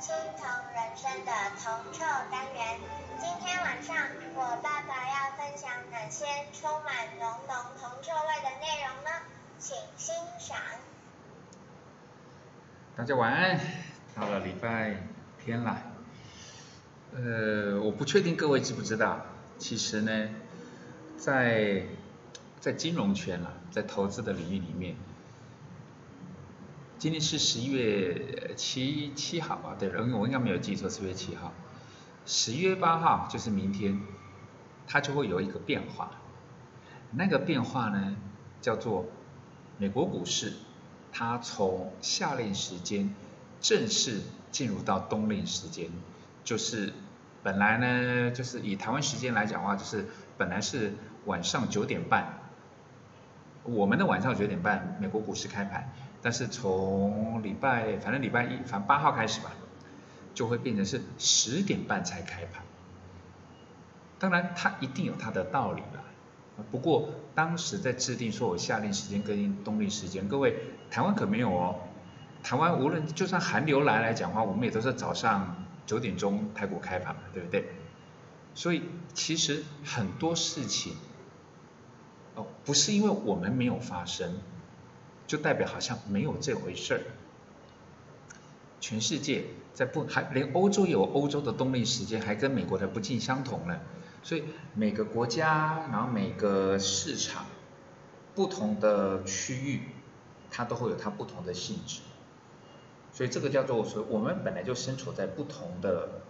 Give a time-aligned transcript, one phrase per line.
[0.00, 1.32] 青铜人生的
[1.62, 2.00] 铜臭
[2.32, 2.80] 单元。
[3.20, 3.94] 今天晚上
[4.34, 9.10] 我爸爸要分享哪些充满浓浓铜臭味的内容呢？
[9.58, 10.56] 请欣赏。
[12.96, 13.60] 大家晚安，
[14.16, 14.96] 到了礼拜
[15.44, 15.82] 天了。
[17.14, 19.20] 呃，我不确定各位知不知道，
[19.58, 20.30] 其实呢，
[21.18, 21.82] 在
[22.58, 24.96] 在金融圈啊，在投资的领域里面。
[27.00, 31.50] 今天是十一月七七号啊，对，我应该没有记错，十月七号。
[32.26, 34.02] 十一月八号就是明天，
[34.86, 36.10] 它就会有一个变化。
[37.12, 38.16] 那个变化呢，
[38.60, 39.06] 叫做
[39.78, 40.52] 美国股市，
[41.10, 43.14] 它从夏令时间
[43.62, 44.20] 正式
[44.52, 45.88] 进入到冬令时间，
[46.44, 46.92] 就是
[47.42, 50.92] 本来呢，就是以台湾时间来讲的话，就是本来是
[51.24, 52.40] 晚上九点半，
[53.62, 55.90] 我们的晚上九点半，美国股市开盘。
[56.22, 59.52] 但是从礼拜，反正礼拜一，反正八号开始吧，
[60.34, 62.62] 就会变成是十点半才开盘。
[64.18, 66.04] 当然，它一定有它的道理啦。
[66.70, 70.56] 不过当时在制定说我夏令时间跟冬令时间，各位
[70.90, 71.76] 台湾可没有哦。
[72.42, 77.66] 台湾无论就算寒流来来讲话，我们也都是早上九点钟台股开盘嘛，对不对？
[78.54, 78.82] 所以
[79.14, 80.94] 其实很多事情，
[82.34, 84.38] 哦，不是因为我们没有发生。
[85.30, 87.00] 就代表好像没有这回事儿。
[88.80, 93.78] 全世界在不还连欧洲有欧洲的冬令时间，还跟美国的不尽相同呢。
[94.24, 94.42] 所以
[94.74, 97.46] 每个国家，然后每个市场，
[98.34, 99.82] 不同的区域，
[100.50, 102.00] 它都会有它不同的性质。
[103.12, 106.22] 所以这个叫做说，我们本来就身处在不同的，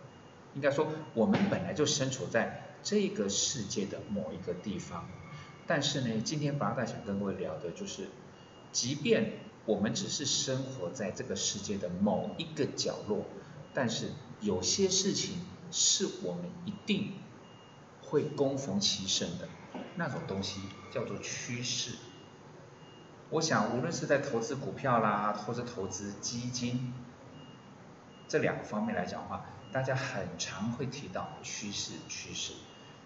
[0.55, 5.09] 应该说我们本来就身处在这个世界的某一个地方。
[5.67, 8.09] 但是呢，今天八大想跟各位聊的就是。
[8.73, 9.33] 即便
[9.67, 13.25] 我们只是生活在这个世界的某一个角落，
[13.75, 14.11] 但是
[14.41, 15.39] 有些事情
[15.71, 17.15] 是我们一定
[18.03, 19.49] 会攻逢其胜的，
[19.97, 20.61] 那种东西
[20.91, 21.93] 叫做趋势。
[23.31, 26.93] 我想，无论是在投资股票啦，或者投资基金
[28.27, 32.55] 这两个方面来讲的话，大家很常会提到趋势，趋势。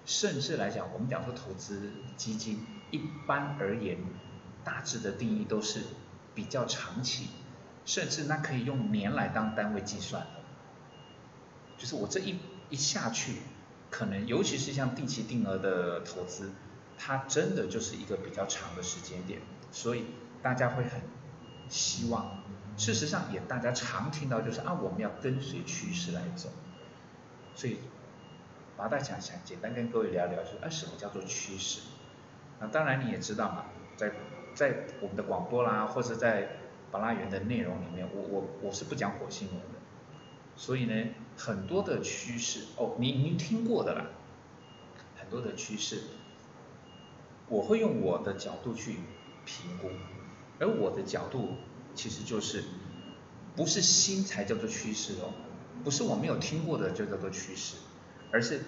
[0.07, 3.99] 甚至来讲，我们讲说投资基金，一般而言。
[4.65, 5.83] 大致的定义都是
[6.35, 7.29] 比较长期，
[7.85, 10.29] 甚至那可以用年来当单位计算的。
[11.77, 12.39] 就是我这一
[12.71, 13.43] 一下去，
[13.91, 16.51] 可能尤其是像定期定额的投资，
[16.97, 20.07] 它真的就是一个比较长的时间点，所以
[20.43, 21.03] 大家会很
[21.69, 22.43] 希望。
[22.77, 26.49] 事实上也大家常听到就是啊，我们要跟随趋势来走。
[27.55, 27.79] 所以，
[28.77, 31.83] 把大想想简单跟各位聊聊，就是啊，什么叫做趋势？
[32.59, 33.67] 那当然你也知道嘛，
[33.97, 34.11] 在
[34.55, 36.57] 在我们的广播啦，或者在
[36.93, 39.81] 巴拉园的内容里面，我我我是不讲火星文的，
[40.57, 44.07] 所以呢，很多的趋势哦，你您听过的啦，
[45.17, 46.03] 很多的趋势，
[47.49, 48.99] 我会用我的角度去
[49.45, 49.91] 评估，
[50.61, 51.57] 而我的角度
[51.97, 52.63] 其实就是，
[53.57, 55.35] 不是新才叫做趋势哦，
[55.83, 57.77] 不是我没有听过的就叫做趋势，
[58.31, 58.61] 而是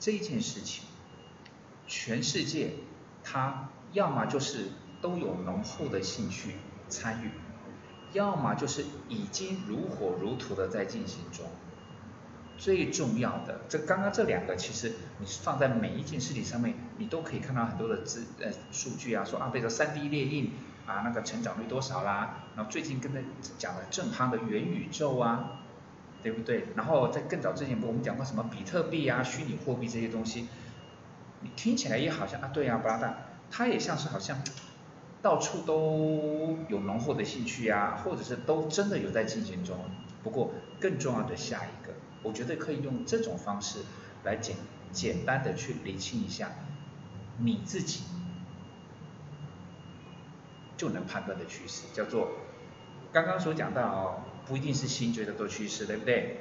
[0.00, 0.82] 这件事情，
[1.86, 2.72] 全世界
[3.22, 4.70] 它要么就是。
[5.04, 6.54] 都有浓厚的兴趣
[6.88, 7.30] 参与，
[8.14, 11.44] 要么就是已经如火如荼的在进行中。
[12.56, 20.52] 最重要的，这刚刚这两个，其实你放在每一件事情上面，你都可以看到很多的资呃数据啊，说啊，比如说三 D 列印
[20.86, 23.20] 啊，那个成长率多少啦，然后最近跟着
[23.58, 25.60] 讲的正夯的元宇宙啊，
[26.22, 26.68] 对不对？
[26.76, 30.48] 然后在更早之前，我们讲过什么比特币啊、虚拟货币这些东西，
[31.42, 33.14] 你听起来也好像啊，对啊，不拉达，
[33.50, 34.38] 它也像是好像。
[35.24, 39.78] 到处都有浓厚的兴趣呀，或者是都真的有在进行中。
[40.22, 43.78] 不过更重要的下一个，我觉得可以用这种方式
[44.22, 44.54] 来简
[44.92, 46.50] 简单的去理清一下
[47.38, 48.02] 你自己
[50.76, 52.32] 就能判断的趋势，叫做
[53.10, 56.40] 刚刚所讲到哦，不一定是新觉得做趋势，对不对？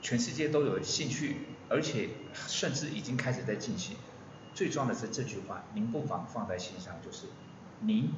[0.00, 3.98] 全世界都有兴趣，而且甚至已经开始在进行。
[4.54, 7.26] 最重要的是这句话，您不妨放在心上，就是。
[7.80, 8.10] 您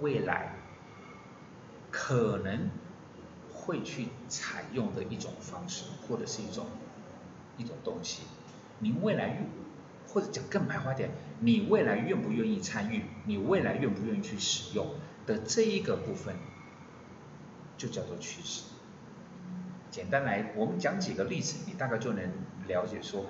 [0.00, 0.56] 未来
[1.90, 2.70] 可能
[3.52, 6.66] 会去采用的一种方式，或者是一种
[7.56, 8.22] 一种东西，
[8.80, 9.46] 您未来愿，
[10.08, 11.10] 或者讲更白话点，
[11.40, 14.94] 你未来愿不愿意参与，你未来愿不愿意去使用
[15.26, 16.34] 的这一个部分，
[17.76, 18.64] 就叫做趋势。
[19.90, 22.32] 简单来，我们讲几个例子，你大概就能
[22.66, 23.26] 了解说。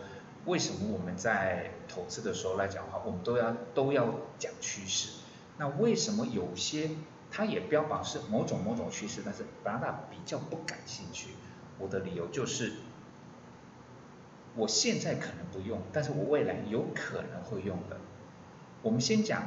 [0.47, 5.21] 为什么我们在投资的时候来讲的话，我们都要都要讲趋势？
[5.59, 6.91] 那为什么有些
[7.31, 11.31] 它也标榜是某种某种趋势，但是加拿大比较不感兴趣。
[11.79, 12.73] 我的理由就是，
[14.55, 17.97] 我现在可能不用，但是我未来有可能会用的。
[18.83, 19.41] 我们先讲，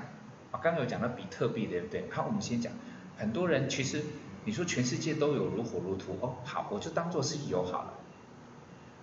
[0.51, 2.09] 啊，刚刚有讲到比特币，对不对？
[2.09, 2.73] 好，我们先讲，
[3.17, 4.03] 很多人其实
[4.45, 7.93] 你说全世界都有如火如荼，哦，好，我就当做是有好了。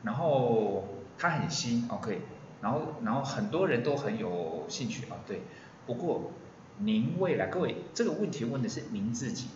[0.03, 0.85] 然后
[1.19, 2.21] 它很新，OK，
[2.61, 5.43] 然后然后很多人都很有兴趣啊，对。
[5.87, 6.33] 不过
[6.79, 9.49] 您未来，各位这个问题问的是您自己，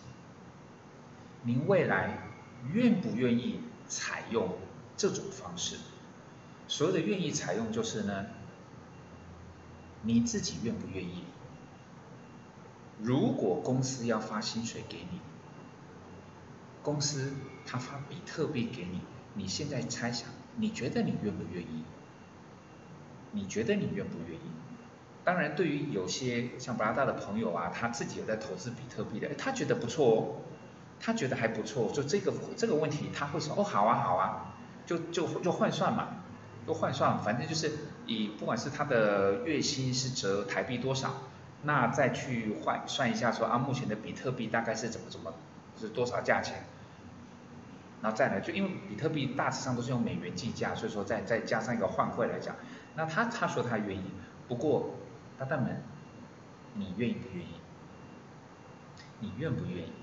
[1.43, 2.19] 您未来
[2.71, 4.49] 愿不愿意采用
[4.95, 5.77] 这种方式？
[6.67, 8.27] 所谓的愿意采用，就是呢，
[10.03, 11.23] 你自己愿不愿意？
[13.01, 15.19] 如果公司要发薪水给你，
[16.83, 17.33] 公司
[17.65, 19.01] 他发比特币给你，
[19.33, 20.29] 你现在猜想，
[20.59, 21.83] 你觉得你愿不愿意？
[23.31, 24.41] 你觉得你愿不愿意？
[25.23, 30.19] 当然，对于有些像布拉大的朋友啊，他自己有在投资比特币的，他觉得不错哦，
[30.99, 34.55] 他觉得还不错，就这个这个问题他会说哦，好啊好啊，
[34.87, 36.07] 就就就换算嘛，
[36.65, 37.71] 就换算，反正就是
[38.07, 41.13] 以不管是他的月薪是折台币多少，
[41.61, 45.33] 那再去换算一下说啊，目前的比特币大概是怎么怎么
[45.77, 46.65] 是多少价钱，
[48.01, 52.55] 然后再来就因为比特币大致上都是用美元计价，所以说再再加上一个换汇来讲，
[52.95, 54.03] 那他他说他愿意，
[54.47, 54.95] 不过。
[55.39, 55.81] 大大们，
[56.73, 57.51] 你愿意不愿意？
[59.21, 59.93] 你愿不愿意？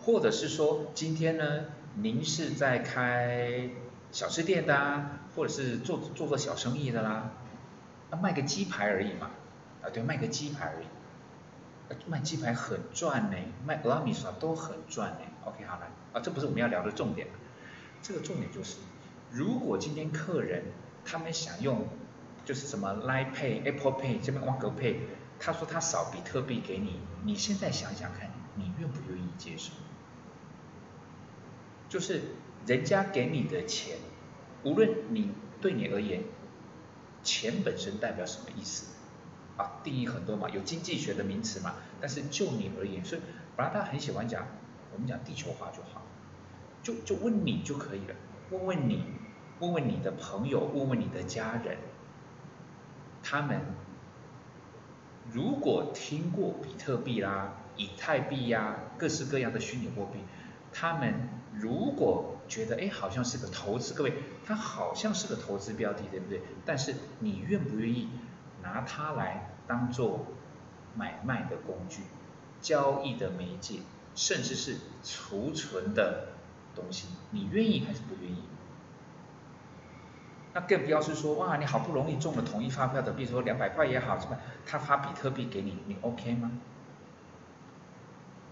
[0.00, 1.64] 或者是说，今天呢，
[1.96, 3.68] 您是在开
[4.12, 7.32] 小吃店的，啊或者是做做个小生意的啦，
[8.10, 9.32] 啊，卖个鸡排而已嘛，
[9.82, 10.86] 啊，对，卖个鸡排而已，
[12.06, 15.20] 卖鸡排很赚呢，卖俄阿米莎都很赚呢。
[15.44, 17.28] OK，好了，啊，这不是我们要聊的重点，
[18.02, 18.76] 这个重点就是，
[19.30, 20.64] 如果今天客人
[21.04, 21.88] 他们想用。
[22.42, 24.96] 就是什么 Line Pay、Apple Pay 这边万格 Pay，
[25.38, 29.72] 他说他扫比特币给你，你现在想想看，你愿不愿意接受？
[31.88, 32.22] 就是
[32.66, 33.98] 人家给你的钱，
[34.64, 36.24] 无论你对你而言，
[37.22, 38.86] 钱本身代表什么意思？
[39.60, 41.74] 啊，定义很多嘛，有经济学的名词嘛。
[42.00, 43.20] 但是就你而言，所以
[43.56, 44.46] 本来他很喜欢讲，
[44.92, 46.02] 我们讲地球化就好，
[46.82, 48.14] 就就问你就可以了，
[48.50, 49.04] 问问你，
[49.58, 51.76] 问问你的朋友，问问你的家人。
[53.22, 53.60] 他们
[55.30, 60.20] 如果听过比特币啦、以太币呀、各式各样的虚拟货币，
[60.72, 64.14] 他们如果觉得哎好像是个投资，各位，
[64.44, 66.40] 它好像是个投资标的，对不对？
[66.64, 68.08] 但是你愿不愿意
[68.62, 70.26] 拿它来当做
[70.94, 72.02] 买卖的工具、
[72.60, 73.80] 交易的媒介，
[74.14, 76.28] 甚至是储存的
[76.74, 77.08] 东西？
[77.30, 78.42] 你愿意还是不愿意？
[80.52, 84.36] 那更不要是说哇，你好不容易中了统一发票的，比如说两百块也好，什么，
[84.66, 86.50] 他发比特币给你，你 OK 吗？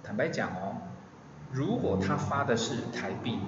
[0.05, 0.77] 坦白讲哦，
[1.51, 3.41] 如果他发的是台币，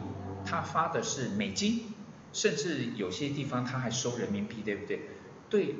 [0.45, 1.95] 他发的是美金，
[2.33, 5.09] 甚至有些地方他还收人民币，对不对？
[5.49, 5.77] 对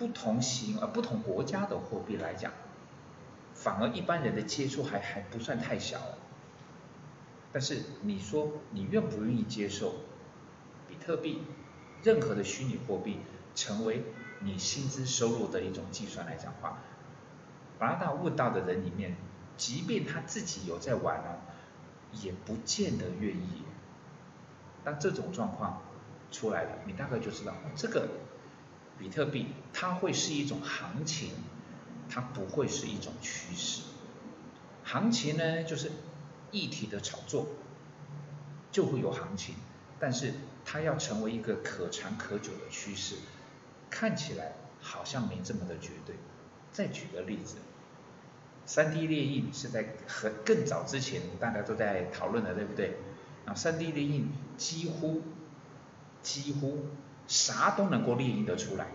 [0.00, 2.50] 不同型呃不同国家的货币来讲，
[3.52, 6.00] 反而一般人的接触还还不算太小。
[7.52, 9.96] 但是你说你愿不愿意接受
[10.88, 11.42] 比特币？
[12.02, 13.18] 任何的虚拟货币
[13.54, 14.02] 成为
[14.40, 16.78] 你薪资收入的一种计算来讲话，
[17.78, 19.14] 加拿大问到的人里面，
[19.58, 21.36] 即便他自己有在玩哦，
[22.22, 23.64] 也不见得愿意。
[24.82, 25.82] 当这种状况
[26.32, 28.08] 出来了，你大概就知道，这个
[29.00, 31.30] 比特币它会是一种行情，
[32.08, 33.82] 它不会是一种趋势。
[34.84, 35.90] 行情呢，就是
[36.52, 37.48] 议题的炒作，
[38.70, 39.56] 就会有行情，
[39.98, 40.34] 但是。
[40.62, 43.16] 它要成为一个可长可久的趋势，
[43.88, 46.14] 看起来好像没这么的绝对。
[46.70, 47.56] 再举个例子，
[48.66, 52.98] 三 D 列印是在很更早之前大家都在讨论的，对不对？
[53.46, 55.22] 啊，三 D 列印几乎
[56.22, 56.84] 几乎
[57.30, 58.88] 啥都能够列印得出来。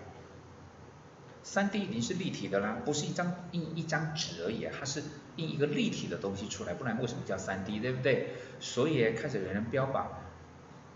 [1.41, 5.01] 三 D 已经是立体的啦，不是一张印一张纸而已，它是
[5.37, 8.33] 印一个立体的东西出来，不然为什么叫三 D，对不对？
[8.59, 10.09] 所以开始有人标榜。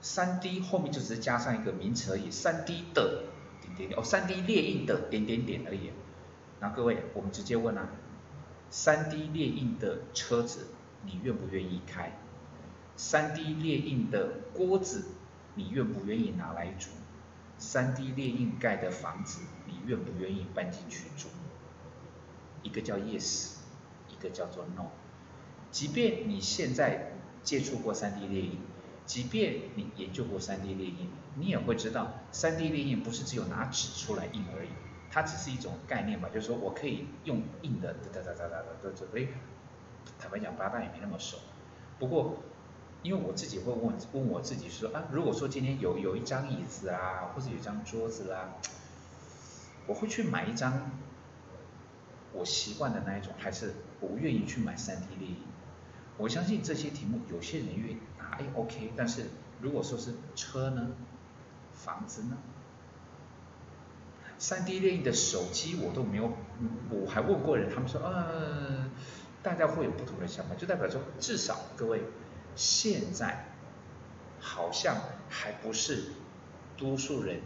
[0.02, 3.24] 三 D 后面就只是加上一个名词而已，三 D 的
[3.62, 5.92] 点点点哦，三 D 列印的点点点而已。
[6.60, 7.88] 那各位，我们直接问啊，
[8.70, 10.68] 三 D 列印的车子
[11.06, 12.18] 你愿不愿意开？
[12.98, 15.06] 三 D 列印的锅子
[15.56, 16.90] 你愿不愿意拿来煮？
[17.60, 21.28] 三 D 列印盖的房子你愿不愿意搬进去住？
[22.64, 23.58] 一个叫 yes，
[24.10, 24.88] 一个叫做 no。
[25.70, 27.12] 即便你现在
[27.44, 28.58] 接触过三 D 列印。
[29.06, 34.70] 即便你研究过 3D 列印，你也会知道 3D 列印不是只有拿纸出来印而已，
[35.10, 39.28] 它只是一种概念吧，就是说我可以用印的哒哒哒哒哒的这哎，
[40.20, 41.40] 坦白讲，八大也没那么熟。
[41.98, 42.38] 不过，
[43.02, 48.50] 因为我自己会问问我自己说啊，如果说今天有有一张椅子啊，或者有一张桌子啦，
[49.88, 50.92] 我会去买一张
[52.34, 55.38] 我习惯的那一种，还是我愿意去买三 D 列印？
[56.18, 59.26] 我相信这些题目有些人愿意答，哎 OK，但是
[59.62, 60.92] 如果说是车呢，
[61.74, 62.38] 房子呢？
[64.38, 66.32] 三 D 列印的手机我都没有，
[66.90, 68.90] 我还问过人，他们说，呃，
[69.42, 72.04] 大家会有不同的想法，就代表说，至少各位
[72.56, 73.46] 现在
[74.40, 74.98] 好像
[75.30, 76.12] 还不是
[76.78, 77.42] 多数人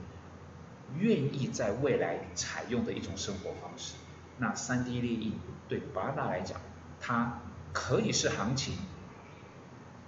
[0.98, 3.96] 愿意在未来采用的一种生活方式。
[4.38, 6.60] 那三 D 列印对巴拉来讲，
[7.00, 7.42] 它
[7.72, 8.76] 可以是行情，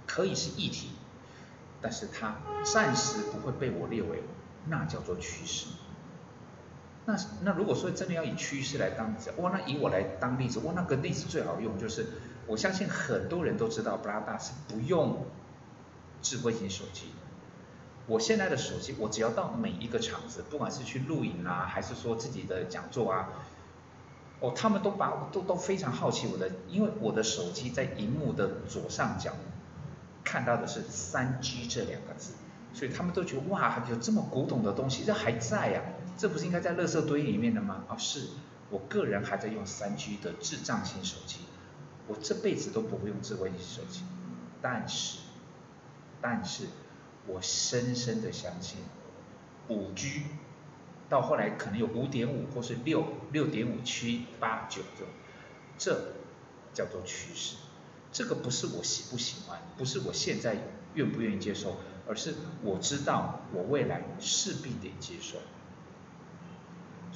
[0.06, 0.90] 可以是议题，
[1.80, 4.22] 但是它暂时不会被我列为
[4.68, 5.66] 那叫做趋势。
[7.04, 12.04] 那那如果说真的要以趋势来当例子，哇，那以我来当例子，哇，那个例子最好用就是，
[12.46, 15.24] 我相信很多人都知道，布拉达是不用
[16.22, 17.14] 智慧型手机的。
[18.06, 23.28] 我现在的手机，我只要到每一个场子，不管是去录影啊，还是说自己的讲座啊，
[24.40, 29.32] 哦，他们都把都都非常好奇我的，因为我的手机在荧幕的左上角
[30.22, 32.34] 看到的是三 G 这两个字，
[32.72, 35.82] 所以他们都觉得哇，有这么古董的东西，这还在呀。
[36.16, 37.84] 这不是应该在垃圾堆里面的吗？
[37.88, 38.28] 啊，是
[38.70, 41.40] 我个人还在用三 G 的智障型手机，
[42.08, 44.02] 我这辈子都不会用智慧型手机。
[44.62, 45.18] 但是，
[46.20, 46.66] 但是
[47.26, 48.78] 我深深的相信，
[49.68, 50.22] 五 G
[51.08, 55.04] 到后来可能有五点五或是六六点五七八九这
[55.78, 56.12] 这
[56.72, 57.56] 叫做趋势。
[58.12, 60.56] 这个不是我喜不喜欢，不是我现在
[60.94, 61.76] 愿不愿意接受，
[62.08, 65.36] 而是我知道我未来势必得接受。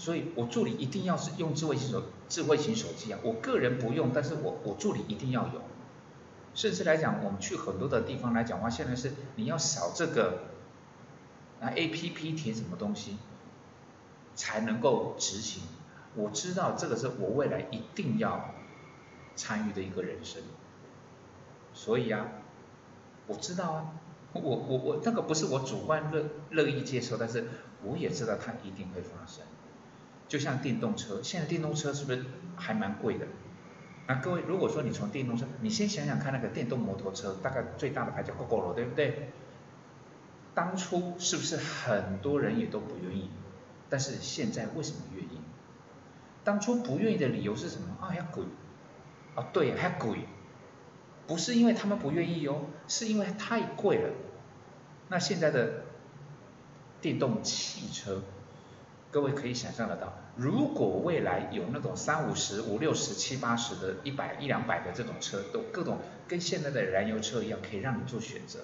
[0.01, 5.61] 所以我助理一定要是用智慧型手智慧型手机啊，我个人不用，但是我我助理一定要有。
[6.55, 10.45] 甚至来讲，我们去很多的地方来讲话，现在是你要扫这个
[11.61, 13.19] 啊 A P P 填什么东西
[14.35, 15.65] 才能够执行。
[16.15, 18.55] 我知道这个是我未来一定要
[19.37, 20.43] 参与的一个人生。
[21.75, 22.27] 所以啊，
[23.27, 23.93] 我知道啊，
[24.33, 27.49] 我我我那个不是我主观乐乐意接受，但是
[27.85, 29.45] 我也知道它一定会发生。
[30.31, 33.27] 就像电动车，现在电动车是不是还蛮贵的？
[34.07, 39.33] 那各位，如果说你从电动车，你先想想看，那个电动摩托车，大概最大的牌叫 GoGo 对不对？
[40.55, 43.29] 当初是不是很多人也都不愿意？
[43.89, 45.41] 但是现在为什么愿意？
[46.45, 47.97] 当初不愿意的理由是什么？
[48.01, 48.45] 啊，要贵。
[49.35, 50.21] 啊，对，还贵。
[51.27, 54.11] 不是因为他们不愿意哦，是因为太贵了。
[55.09, 55.83] 那现在的
[57.01, 58.23] 电动汽车。
[59.11, 65.99] 各位可以想象得到，如果未来有那种三五十、五六十、七八十的、一百一两百的这种车，都各种
[66.29, 68.61] 跟现在的燃油车一样，可以让你做选择，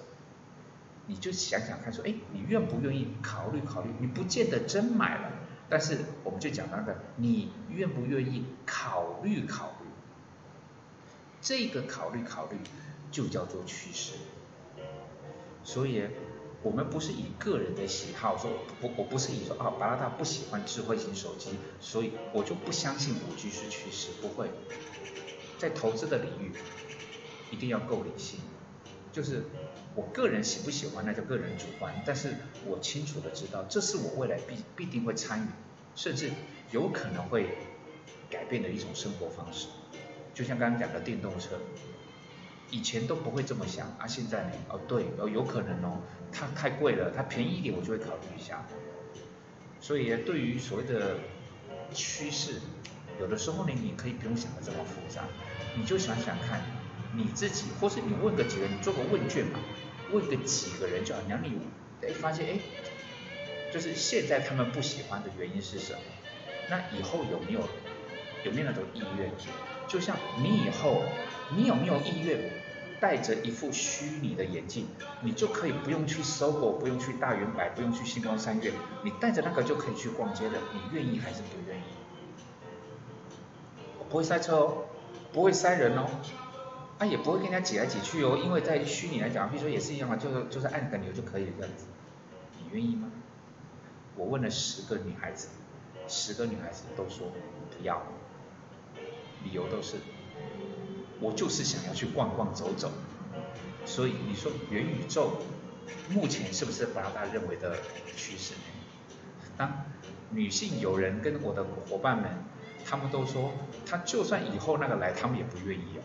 [1.07, 3.89] 你就想想看，说，哎，你愿不愿意考虑考虑？
[3.99, 5.33] 你不见得真买了，
[5.67, 9.87] 但是我们就讲那个，你愿不愿意考虑考虑？
[11.41, 12.57] 这个考虑考虑
[13.11, 14.13] 就叫做趋势，
[15.65, 16.05] 所以。
[16.63, 24.49] 我们不是以个人的喜好说，不，我不是以说啊，巴拉达不喜欢智慧型手机，所以我就不相信五 G 是趋势，不会。
[25.59, 26.51] 在投资的领域，
[27.51, 28.39] 一定要够理性。
[29.11, 29.43] 就是
[29.95, 32.35] 我个人喜不喜欢，那叫个人主观，但是
[32.65, 35.47] 我清楚的知道，这是我未来必必定会参与，
[35.95, 36.31] 甚至
[36.71, 37.49] 有可能会
[38.29, 39.67] 改变的一种生活方式。
[40.33, 41.59] 就像刚刚讲的电动车。
[42.69, 44.51] 以前都不会这么想啊，现在呢？
[44.69, 45.99] 哦，对，哦，有可能哦，
[46.31, 48.65] 它太贵了，它便宜一点我就会考虑一下。
[49.79, 51.17] 所以对于所谓的
[51.93, 52.59] 趋势，
[53.21, 55.23] 有的时候呢，你可以不用想的这么复杂，
[55.77, 56.61] 你就想想看，
[57.15, 59.59] 你自己，或是你问个几个人，做个问卷嘛，
[60.11, 61.57] 问个几个人就好，让你
[62.01, 62.59] 哎发现哎，
[63.71, 65.99] 就是现在他们不喜欢的原因是什么？
[66.69, 67.61] 那以后有没有
[68.43, 69.31] 有没有那种意愿？
[69.87, 71.03] 就像你以后。
[71.55, 72.51] 你有没有意愿
[72.99, 74.87] 戴着一副虚拟的眼镜，
[75.21, 78.73] 你就可以不用去搜狗，不用去大圆百，不用去星光三月，
[79.03, 81.83] 你戴着那个就可以去逛街的，你愿意还是不愿意？
[83.99, 84.85] 我不会塞车哦，
[85.31, 86.09] 不会塞人哦，
[86.97, 91.85] 啊也不会跟人家挤来挤去哦，因为在虚拟来讲，比如说也是一样嘛，就是就是按个钮就可以这样子，
[92.57, 93.09] 你愿意吗？
[94.15, 95.49] 我问了十个女孩子，
[96.07, 98.01] 十个女孩子都说不要，
[99.43, 99.97] 理由都是。
[101.19, 102.91] 我就是想要去逛逛走走，
[103.85, 105.41] 所以你说元宇宙
[106.09, 107.77] 目前是不是巴拉达认为的
[108.15, 108.61] 趋势呢？
[109.57, 109.85] 当
[110.29, 112.29] 女性友人跟我的伙伴们，
[112.85, 113.51] 他们都说，
[113.85, 116.01] 他就算以后那个来，他们也不愿意哦。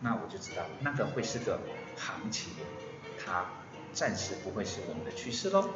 [0.00, 1.60] 那我就知道，那个会是个
[1.96, 2.52] 行情，
[3.24, 3.46] 它
[3.92, 5.70] 暂时不会是我们的趋势喽。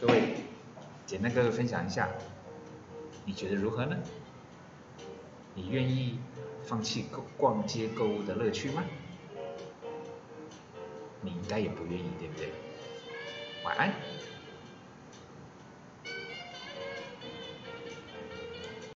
[0.00, 0.36] 各位，
[1.06, 2.08] 简单各位分享一下，
[3.24, 3.96] 你觉得如何呢？
[5.54, 6.18] 你愿意
[6.66, 8.82] 放弃购逛街购物的乐趣吗？
[11.22, 12.50] 你应该也不愿意，对不对？
[13.64, 13.92] 晚安。